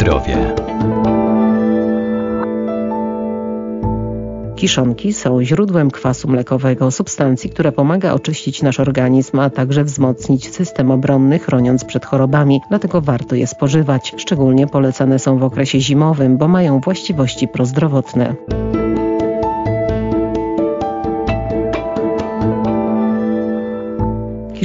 zdrowie. 0.00 0.54
Kiszonki 4.56 5.12
są 5.12 5.44
źródłem 5.44 5.90
kwasu 5.90 6.28
mlekowego, 6.28 6.90
substancji, 6.90 7.50
która 7.50 7.72
pomaga 7.72 8.12
oczyścić 8.12 8.62
nasz 8.62 8.80
organizm, 8.80 9.38
a 9.38 9.50
także 9.50 9.84
wzmocnić 9.84 10.54
system 10.54 10.90
obronny, 10.90 11.38
chroniąc 11.38 11.84
przed 11.84 12.06
chorobami. 12.06 12.60
Dlatego 12.68 13.00
warto 13.00 13.34
je 13.34 13.46
spożywać. 13.46 14.14
Szczególnie 14.16 14.66
polecane 14.66 15.18
są 15.18 15.38
w 15.38 15.42
okresie 15.44 15.80
zimowym, 15.80 16.38
bo 16.38 16.48
mają 16.48 16.80
właściwości 16.80 17.48
prozdrowotne. 17.48 18.34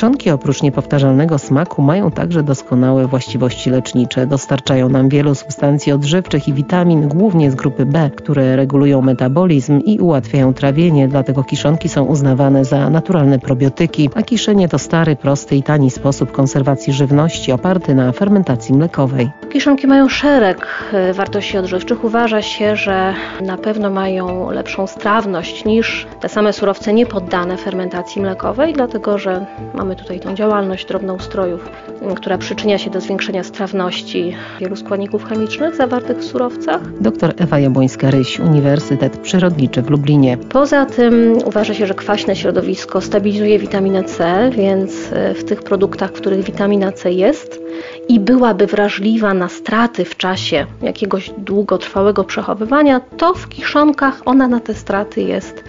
Kiszonki 0.00 0.30
oprócz 0.30 0.62
niepowtarzalnego 0.62 1.38
smaku 1.38 1.82
mają 1.82 2.10
także 2.10 2.42
doskonałe 2.42 3.06
właściwości 3.06 3.70
lecznicze. 3.70 4.26
Dostarczają 4.26 4.88
nam 4.88 5.08
wielu 5.08 5.34
substancji 5.34 5.92
odżywczych 5.92 6.48
i 6.48 6.52
witamin, 6.52 7.08
głównie 7.08 7.50
z 7.50 7.54
grupy 7.54 7.86
B, 7.86 8.10
które 8.16 8.56
regulują 8.56 9.02
metabolizm 9.02 9.80
i 9.80 9.98
ułatwiają 9.98 10.54
trawienie, 10.54 11.08
dlatego 11.08 11.44
kiszonki 11.44 11.88
są 11.88 12.04
uznawane 12.04 12.64
za 12.64 12.90
naturalne 12.90 13.38
probiotyki, 13.38 14.10
a 14.14 14.22
kiszenie 14.22 14.68
to 14.68 14.78
stary, 14.78 15.16
prosty 15.16 15.56
i 15.56 15.62
tani 15.62 15.90
sposób 15.90 16.32
konserwacji 16.32 16.92
żywności 16.92 17.52
oparty 17.52 17.94
na 17.94 18.12
fermentacji 18.12 18.74
mlekowej. 18.74 19.30
Kiszonki 19.52 19.86
mają 19.86 20.08
szereg 20.08 20.66
e, 20.92 21.12
wartości 21.12 21.58
odżywczych. 21.58 22.04
Uważa 22.04 22.42
się, 22.42 22.76
że 22.76 23.14
na 23.40 23.56
pewno 23.56 23.90
mają 23.90 24.50
lepszą 24.50 24.86
strawność 24.86 25.64
niż 25.64 26.06
te 26.20 26.28
same 26.28 26.52
surowce 26.52 26.92
niepoddane 26.92 27.56
fermentacji 27.56 28.22
mlekowej, 28.22 28.72
dlatego 28.72 29.18
że 29.18 29.46
mamy 29.74 29.89
tutaj 29.96 30.20
tą 30.20 30.34
działalność 30.34 30.86
drobnoustrojów, 30.86 31.68
która 32.16 32.38
przyczynia 32.38 32.78
się 32.78 32.90
do 32.90 33.00
zwiększenia 33.00 33.44
strawności 33.44 34.36
wielu 34.60 34.76
składników 34.76 35.24
chemicznych 35.24 35.76
zawartych 35.76 36.18
w 36.18 36.24
surowcach. 36.24 36.80
Dr 37.00 37.34
Ewa 37.38 37.58
Jabłońska-Ryś, 37.58 38.40
Uniwersytet 38.40 39.16
Przyrodniczy 39.18 39.82
w 39.82 39.90
Lublinie. 39.90 40.38
Poza 40.38 40.86
tym 40.86 41.38
uważa 41.44 41.74
się, 41.74 41.86
że 41.86 41.94
kwaśne 41.94 42.36
środowisko 42.36 43.00
stabilizuje 43.00 43.58
witaminę 43.58 44.04
C, 44.04 44.50
więc 44.52 45.12
e, 45.12 45.34
w 45.34 45.44
tych 45.44 45.62
produktach, 45.62 46.10
w 46.10 46.12
których 46.12 46.44
witamina 46.44 46.92
C 46.92 47.12
jest, 47.12 47.59
i 48.08 48.20
byłaby 48.20 48.66
wrażliwa 48.66 49.34
na 49.34 49.48
straty 49.48 50.04
w 50.04 50.16
czasie 50.16 50.66
jakiegoś 50.82 51.30
długotrwałego 51.38 52.24
przechowywania, 52.24 53.00
to 53.00 53.34
w 53.34 53.48
kiszonkach 53.48 54.20
ona 54.24 54.48
na 54.48 54.60
te 54.60 54.74
straty 54.74 55.22
jest 55.22 55.64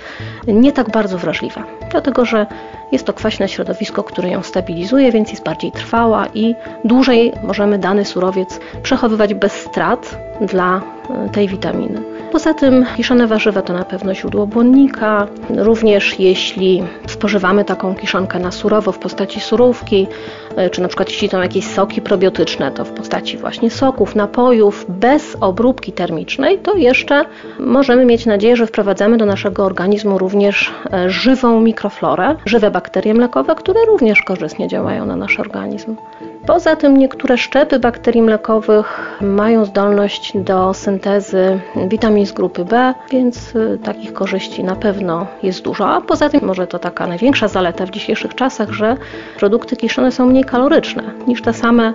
nie 0.48 0.72
tak 0.72 0.92
bardzo 0.92 1.18
wrażliwa, 1.18 1.64
dlatego 1.92 2.26
że 2.26 2.46
jest 2.92 3.06
to 3.06 3.14
kwaśne 3.14 3.50
środowisko, 3.50 4.04
które 4.04 4.30
ją 4.30 4.44
stabilizuje, 4.44 5.12
więc 5.12 5.32
jest 5.32 5.44
bardziej 5.44 5.72
trwała 5.72 6.28
i 6.34 6.56
dłużej 6.86 7.34
możemy 7.44 7.78
dany 7.78 8.06
surowiec 8.06 8.60
przechowywać 8.84 9.34
bez 9.34 9.54
strat 9.54 10.18
dla 10.42 10.82
e, 11.10 11.30
tej 11.30 11.48
witaminy. 11.48 12.11
Poza 12.32 12.54
tym 12.54 12.86
kiszone 12.98 13.28
warzywa 13.28 13.62
to 13.62 13.74
na 13.74 13.86
pewno 13.86 14.14
źródło 14.14 14.48
błonnika. 14.48 15.28
Również 15.58 16.20
jeśli 16.20 16.84
spożywamy 17.08 17.66
taką 17.66 17.96
kiszonkę 17.96 18.40
na 18.40 18.52
surowo 18.52 18.92
w 18.92 19.00
postaci 19.00 19.40
surówki, 19.40 20.08
e, 20.56 20.70
czy 20.70 20.82
na 20.82 20.88
przykład 20.88 21.10
jeśli 21.10 21.30
są 21.30 21.42
jakieś 21.42 21.68
soki 21.68 22.02
probiotyczne, 22.02 22.72
to 22.72 22.86
w 22.86 22.92
postaci 22.92 23.38
właśnie 23.38 23.70
soków, 23.70 24.16
napojów, 24.16 24.86
bez 24.90 25.38
obróbki 25.42 25.92
termicznej, 25.92 26.60
to 26.60 26.76
jeszcze 26.76 27.26
możemy 27.60 28.06
mieć 28.06 28.26
nadzieję, 28.26 28.56
że 28.56 28.68
wprowadzamy 28.68 29.18
do 29.18 29.26
naszego 29.26 29.66
organizmu 29.66 30.18
również 30.18 30.72
e, 30.94 31.10
żywą 31.10 31.62
mikroflorę, 31.62 32.36
żywe 32.46 32.72
bakterie 32.72 33.14
mlekowe, 33.14 33.56
które 33.56 33.80
również 33.88 34.22
korzystnie 34.22 34.68
działają 34.68 35.06
na 35.06 35.16
nasz 35.16 35.40
organizm. 35.40 35.96
Poza 36.46 36.76
tym 36.76 36.98
niektóre 36.98 37.38
szczepy 37.38 37.80
bakterii 37.80 38.22
mlekowych 38.22 39.18
mają 39.22 39.66
zdolność 39.66 40.38
do 40.38 40.74
syntezy 40.74 41.60
witamin 41.88 42.21
z 42.26 42.32
grupy 42.32 42.66
B, 42.66 42.94
więc 43.12 43.56
y, 43.56 43.80
takich 43.84 44.14
korzyści 44.14 44.64
na 44.64 44.76
pewno 44.76 45.28
jest 45.44 45.64
dużo. 45.64 45.90
A 45.90 46.02
poza 46.02 46.30
tym 46.30 46.46
może 46.46 46.68
to 46.68 46.80
taka 46.80 47.08
największa 47.08 47.48
zaleta 47.48 47.86
w 47.86 47.90
dzisiejszych 47.90 48.36
czasach, 48.36 48.72
że 48.72 48.98
produkty 49.38 49.76
kiszone 49.76 50.12
są 50.12 50.26
mniej 50.26 50.44
kaloryczne 50.44 51.04
niż 51.28 51.42
te 51.42 51.54
same 51.54 51.94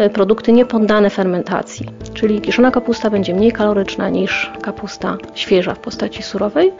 y, 0.00 0.10
produkty 0.10 0.52
niepoddane 0.52 1.10
fermentacji. 1.10 1.86
Czyli 2.14 2.40
kiszona 2.40 2.70
kapusta 2.70 3.10
będzie 3.10 3.34
mniej 3.34 3.52
kaloryczna 3.52 4.08
niż 4.08 4.52
kapusta 4.62 5.16
świeża 5.34 5.74
w 5.74 5.78
postaci 5.78 6.22
surowej, 6.22 6.72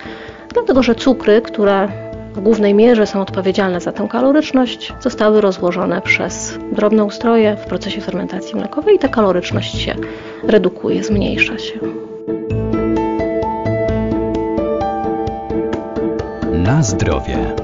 dlatego 0.54 0.82
że 0.82 0.94
cukry, 0.94 1.42
które 1.42 1.88
w 2.38 2.40
głównej 2.40 2.74
mierze 2.74 3.06
są 3.06 3.20
odpowiedzialne 3.20 3.80
za 3.80 3.92
tę 3.92 4.08
kaloryczność, 4.10 4.92
zostały 5.00 5.40
rozłożone 5.40 6.00
przez 6.00 6.58
drobne 6.72 7.04
ustroje 7.04 7.56
w 7.56 7.66
procesie 7.66 8.00
fermentacji 8.00 8.56
mlekowej 8.56 8.96
i 8.96 8.98
ta 8.98 9.08
kaloryczność 9.08 9.78
się 9.78 9.94
redukuje, 10.42 11.04
zmniejsza 11.04 11.58
się. 11.58 11.78
Na 16.68 16.82
zdrowie. 16.82 17.54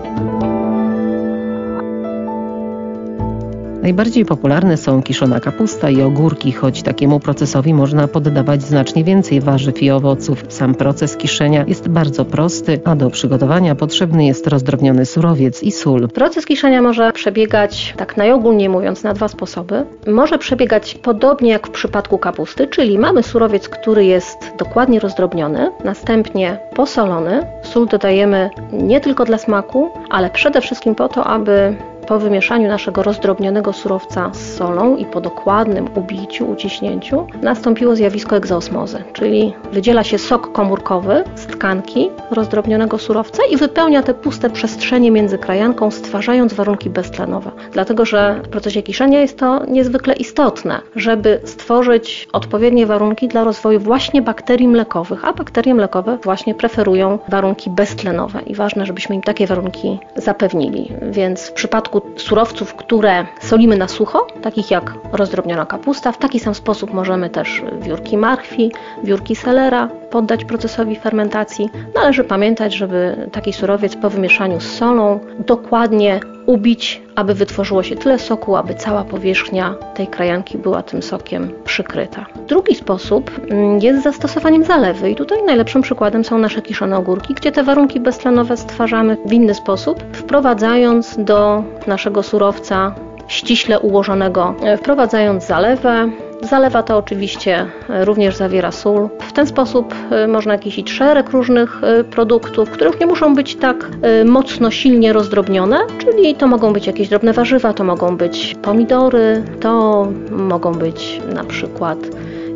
Najbardziej 3.84 4.25
popularne 4.25 4.77
są 4.77 5.03
kiszona 5.03 5.41
kapusta 5.41 5.91
i 5.91 6.03
ogórki, 6.03 6.53
choć 6.53 6.83
takiemu 6.83 7.21
procesowi 7.21 7.75
można 7.75 8.09
poddawać 8.09 8.62
znacznie 8.62 9.05
więcej 9.05 9.41
warzyw 9.41 9.83
i 9.83 9.91
owoców. 9.91 10.45
Sam 10.49 10.75
proces 10.75 11.17
kiszenia 11.17 11.65
jest 11.69 11.89
bardzo 11.89 12.25
prosty, 12.25 12.81
a 12.84 12.97
do 12.97 13.11
przygotowania 13.11 13.75
potrzebny 13.75 14.27
jest 14.27 14.47
rozdrobniony 14.47 15.06
surowiec 15.06 15.62
i 15.62 15.73
sól. 15.73 16.09
Proces 16.09 16.47
kiszenia 16.47 16.83
może 16.83 17.12
przebiegać, 17.12 17.94
tak 17.97 18.17
najogólniej 18.17 18.69
mówiąc, 18.69 19.03
na 19.03 19.15
dwa 19.15 19.28
sposoby. 19.28 19.84
Może 20.06 20.39
przebiegać 20.39 20.94
podobnie 20.94 21.50
jak 21.50 21.67
w 21.67 21.71
przypadku 21.71 22.19
kapusty, 22.19 22.67
czyli 22.67 22.99
mamy 22.99 23.23
surowiec, 23.23 23.69
który 23.69 24.05
jest 24.05 24.39
dokładnie 24.59 25.00
rozdrobniony, 25.00 25.71
następnie 25.84 26.59
posolony. 26.75 27.47
Sól 27.62 27.89
dodajemy 27.89 28.50
nie 28.73 29.00
tylko 29.00 29.25
dla 29.25 29.39
smaku, 29.39 29.91
ale 30.11 30.31
przede 30.31 30.61
wszystkim 30.61 30.94
po 30.94 31.09
to, 31.09 31.25
aby 31.25 31.77
po 32.05 32.19
wymieszaniu 32.19 32.69
naszego 32.69 33.03
rozdrobnionego 33.03 33.73
surowca 33.73 34.31
z 34.33 34.55
solą 34.57 34.97
i 34.97 35.05
po 35.05 35.21
dokładnym 35.21 35.89
ubiciu, 35.95 36.51
uciśnięciu 36.51 37.27
nastąpiło 37.43 37.97
zjawisko 37.97 38.37
egzosmozy, 38.37 39.05
czyli 39.13 39.55
wydziela 39.73 40.05
się 40.05 40.19
sok 40.19 40.53
komórkowy 40.53 41.25
z 41.35 41.47
tkanki 41.47 42.11
rozdrobnionego 42.31 42.99
surowca 42.99 43.43
i 43.51 43.57
wypełnia 43.57 44.03
te 44.03 44.15
puste 44.15 44.51
przestrzenie 44.51 45.11
między 45.11 45.39
krajanką, 45.39 45.91
stwarzając 45.91 46.53
warunki 46.55 46.91
beztlenowe. 46.91 47.51
Dlatego, 47.73 48.05
że 48.05 48.41
w 48.45 48.49
procesie 48.49 48.83
kiszenia 48.83 49.21
jest 49.21 49.39
to 49.39 49.65
niezwykle 49.67 50.15
istotne, 50.15 50.81
żeby 50.97 51.41
stworzyć 51.45 52.29
odpowiednie 52.33 52.87
warunki 52.87 53.29
dla 53.29 53.45
rozwoju 53.45 53.81
właśnie 53.81 54.23
bakterii 54.23 54.69
mlekowych, 54.69 55.25
a 55.25 55.33
bakterie 55.33 55.75
mlekowe 55.75 56.19
właśnie 56.25 56.55
preferują 56.55 57.19
warunki 57.29 57.71
beztlenowe 57.71 58.43
i 58.47 58.55
ważne, 58.55 58.87
żebyśmy 58.87 59.17
im 59.17 59.23
takie 59.23 59.47
warunki 59.47 59.99
zapewnili. 60.17 60.93
Więc 61.11 61.49
w 61.49 61.53
przypadku 61.53 61.94
przypadku 62.00 62.21
surowców, 62.21 62.75
które 62.75 63.27
solimy 63.41 63.77
na 63.77 63.88
sucho, 63.88 64.27
takich 64.43 64.71
jak 64.71 64.94
rozdrobniona 65.12 65.66
kapusta, 65.66 66.12
w 66.12 66.19
taki 66.19 66.41
sam 66.41 66.55
sposób 66.55 66.93
możemy 66.93 67.31
też 67.31 67.62
wiórki 67.81 68.16
marchwi, 68.16 68.72
wiórki 69.05 69.37
selera 69.37 69.88
poddać 70.15 70.45
procesowi 70.45 70.97
fermentacji. 70.97 71.71
Należy 71.95 72.25
pamiętać, 72.25 72.75
żeby 72.75 73.29
taki 73.33 73.53
surowiec 73.53 73.97
po 73.97 74.11
wymieszaniu 74.11 74.61
z 74.61 74.67
solą 74.67 75.21
dokładnie 75.39 76.21
ubić, 76.47 77.03
aby 77.15 77.35
wytworzyło 77.35 77.83
się 77.83 77.97
tyle 77.97 78.19
soku, 78.19 78.57
aby 78.57 78.75
cała 78.75 79.05
powierzchnia 79.05 79.75
tej 79.95 80.07
krajanki 80.07 80.59
była 80.59 80.83
tym 80.83 81.03
sokiem 81.03 81.51
przykryta. 81.65 82.27
Drugi 82.49 82.75
sposób 82.75 83.31
mm, 83.51 83.79
jest 83.79 84.03
zastosowaniem 84.03 84.65
zalewy 84.65 85.11
i 85.11 85.15
tutaj 85.15 85.43
najlepszym 85.43 85.83
przykładem 85.83 86.25
są 86.25 86.39
nasze 86.39 86.63
kiszone 86.63 86.97
ogórki, 86.97 87.35
gdzie 87.35 87.53
te 87.53 87.63
warunki 87.63 88.01
beztlenowe 88.01 88.57
stwarzamy 88.57 89.17
w 89.27 89.33
inny 89.33 89.55
sposób, 89.55 90.05
wprowadzając 90.13 91.17
do 91.19 91.65
naszego 91.87 92.23
surowca 92.23 92.94
ściśle 93.29 93.81
ułożonego, 93.81 94.55
e, 94.62 94.77
wprowadzając 94.77 95.47
zalewę, 95.47 96.11
Zalewa 96.44 96.82
to 96.82 96.96
oczywiście 96.96 97.67
e, 97.91 98.05
również 98.05 98.37
zawiera 98.37 98.73
sól. 98.73 99.08
W 99.20 99.32
ten 99.32 99.46
sposób 99.46 99.94
e, 100.11 100.29
można 100.29 100.58
kisić 100.58 100.93
szereg 100.93 101.31
różnych 101.31 101.85
e, 101.85 102.05
produktów, 102.05 102.70
które 102.70 102.91
już 102.91 103.00
nie 103.00 103.06
muszą 103.06 103.35
być 103.35 103.56
tak 103.56 103.91
mocno, 104.25 104.70
silnie 104.70 105.12
rozdrobnione, 105.12 105.79
czyli 105.99 106.35
to 106.35 106.46
mogą 106.46 106.73
być 106.73 106.87
jakieś 106.87 107.08
drobne 107.08 107.32
warzywa, 107.32 107.73
to 107.73 107.85
mogą 107.85 108.17
być 108.17 108.55
pomidory, 108.62 109.43
to 109.61 110.06
mogą 110.31 110.73
być 110.73 111.20
na 111.35 111.44
przykład 111.44 111.99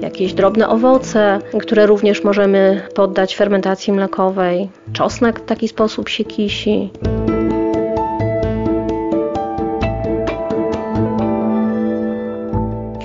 jakieś 0.00 0.34
drobne 0.34 0.68
owoce, 0.68 1.38
które 1.60 1.86
również 1.86 2.24
możemy 2.24 2.82
poddać 2.94 3.36
fermentacji 3.36 3.92
mlekowej. 3.92 4.68
Czosnek 4.92 5.40
w 5.40 5.44
taki 5.44 5.68
sposób 5.68 6.08
się 6.08 6.24
kisi. 6.24 6.90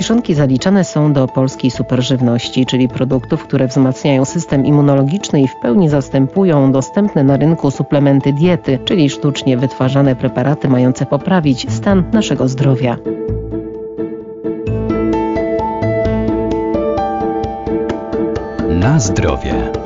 Kiszonki 0.03 0.33
zaliczane 0.33 0.83
są 0.83 1.13
do 1.13 1.27
polskiej 1.27 1.71
superżywności, 1.71 2.65
czyli 2.65 2.87
produktów, 2.87 3.43
które 3.43 3.67
wzmacniają 3.67 4.25
system 4.25 4.65
immunologiczny 4.65 5.41
i 5.41 5.47
w 5.47 5.55
pełni 5.61 5.89
zastępują 5.89 6.71
dostępne 6.71 7.23
na 7.23 7.37
rynku 7.37 7.71
suplementy 7.71 8.33
diety, 8.33 8.79
czyli 8.85 9.09
sztucznie 9.09 9.57
wytwarzane 9.57 10.15
preparaty 10.15 10.69
mające 10.69 11.05
poprawić 11.05 11.73
stan 11.73 12.03
naszego 12.13 12.47
zdrowia. 12.47 12.97
Na 18.69 18.99
zdrowie. 18.99 19.82